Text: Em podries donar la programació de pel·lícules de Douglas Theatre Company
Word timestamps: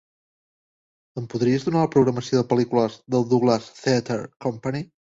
Em 1.21 1.27
podries 1.33 1.67
donar 1.69 1.85
la 1.85 1.91
programació 1.97 2.41
de 2.41 2.49
pel·lícules 2.55 2.99
de 3.19 3.25
Douglas 3.35 3.73
Theatre 3.85 4.23
Company 4.49 4.87